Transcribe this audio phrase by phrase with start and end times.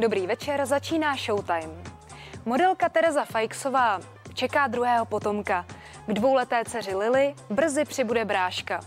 [0.00, 1.74] Dobrý večer, začíná Showtime.
[2.44, 4.00] Modelka Tereza Fajksová
[4.34, 5.66] čeká druhého potomka.
[6.06, 8.80] K dvouleté dceři Lily brzy přibude bráška.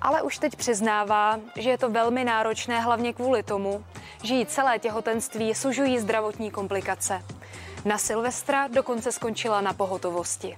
[0.00, 3.84] Ale už teď přiznává, že je to velmi náročné hlavně kvůli tomu,
[4.22, 7.22] že jí celé těhotenství sužují zdravotní komplikace.
[7.84, 10.56] Na Silvestra dokonce skončila na pohotovosti.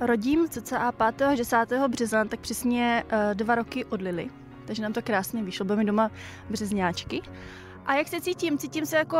[0.00, 1.22] Rodím cca 5.
[1.22, 1.56] až 10.
[1.88, 4.30] března, tak přesně uh, dva roky od Lily.
[4.66, 6.10] Takže nám to krásně vyšlo, budeme doma
[6.50, 7.22] březňáčky.
[7.86, 8.58] A jak se cítím?
[8.58, 9.18] Cítím se jako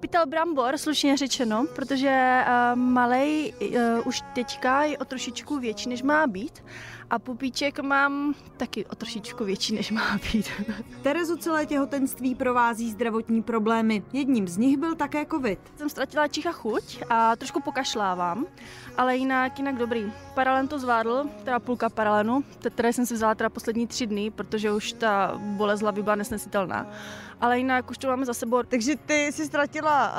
[0.00, 6.02] pytel brambor, slušně řečeno, protože uh, malej uh, už teďka je o trošičku větší, než
[6.02, 6.64] má být.
[7.10, 10.50] A pupíček mám taky o trošičku větší, než má být.
[11.02, 14.02] Terezu celé těhotenství provází zdravotní problémy.
[14.12, 15.58] Jedním z nich byl také covid.
[15.76, 18.46] Jsem ztratila čicha chuť a trošku pokašlávám,
[18.96, 20.12] ale jinak, jinak dobrý.
[20.34, 24.72] Paralen to zvládl, teda půlka paralenu, které jsem si vzala teda poslední tři dny, protože
[24.72, 26.86] už ta bolest hlavy byla nesnesitelná.
[27.40, 28.62] Ale jinak už to máme za sebou.
[28.62, 30.16] Takže ty jsi ztratila uh,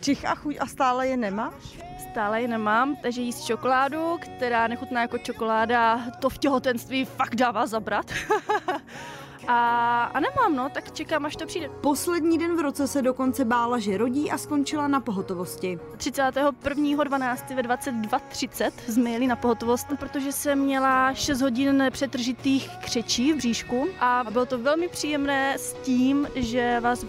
[0.00, 1.78] čich a chuť a stále je nemáš?
[2.10, 7.66] Stále ji nemám, takže jíst čokoládu, která nechutná jako čokoláda, to v těhotenství fakt dává
[7.66, 8.06] zabrat.
[9.46, 11.68] A, a nemám, no, tak čekám, až to přijde.
[11.80, 15.78] Poslední den v roce se dokonce bála, že rodí a skončila na pohotovosti.
[15.96, 17.54] 31.12.
[17.54, 23.88] ve 22.30 jsme jeli na pohotovost, protože jsem měla 6 hodin nepřetržitých křečí v bříšku
[24.00, 27.08] a bylo to velmi příjemné s tím, že vás uh,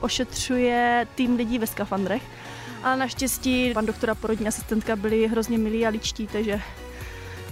[0.00, 2.22] ošetřuje tým lidí ve skafandrech.
[2.82, 6.60] A naštěstí pan doktora porodní asistentka byli hrozně milí a ličtí, takže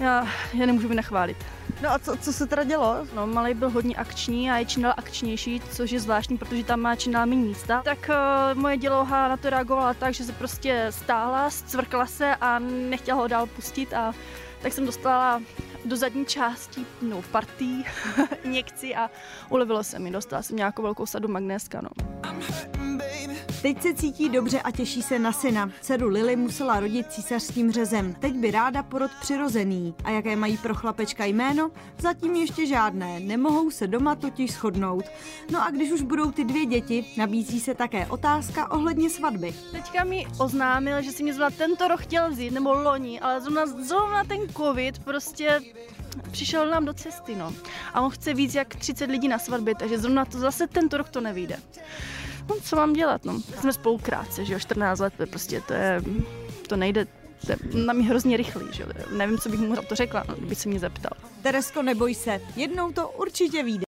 [0.00, 1.36] já je nemůžu vynachválit.
[1.82, 3.06] No a co, co se teda dělo?
[3.14, 6.80] No, malý byl hodně akční a je čím dál akčnější, což je zvláštní, protože tam
[6.80, 7.82] má čím dál méně místa.
[7.84, 12.58] Tak uh, moje dělouha na to reagovala tak, že se prostě stála, zcvrkla se a
[12.58, 14.12] nechtěla ho dál pustit a
[14.62, 15.42] tak jsem dostala
[15.84, 17.84] do zadní části no, partí
[18.42, 19.10] injekci a
[19.48, 20.10] ulevilo se mi.
[20.10, 21.80] Dostala jsem nějakou velkou sadu magnéska.
[21.80, 21.90] No.
[23.66, 25.70] Teď se cítí dobře a těší se na syna.
[25.80, 28.14] Dceru Lily musela rodit císařským řezem.
[28.14, 29.94] Teď by ráda porod přirozený.
[30.04, 31.70] A jaké mají pro chlapečka jméno?
[31.98, 33.20] Zatím ještě žádné.
[33.20, 35.04] Nemohou se doma totiž shodnout.
[35.50, 39.54] No a když už budou ty dvě děti, nabízí se také otázka ohledně svatby.
[39.72, 43.66] Teďka mi oznámil, že si mě zrovna tento rok chtěl vzít, nebo loni, ale zrovna,
[43.66, 45.60] zrovna ten covid prostě
[46.30, 47.52] přišel nám do cesty, no.
[47.94, 51.08] A on chce víc jak 30 lidí na svatbě, takže zrovna to zase tento rok
[51.08, 51.58] to nevyjde.
[52.48, 53.40] No, co mám dělat, no.
[53.60, 56.02] Jsme spolu krátce, že jo, 14 let, prostě to je,
[56.68, 57.06] to nejde,
[57.46, 58.88] to je na mě hrozně rychlý, že jo.
[59.16, 61.12] Nevím, co bych mu to řekla, no, kdyby se mě zeptal.
[61.42, 63.84] Teresko, neboj se, jednou to určitě vyjde.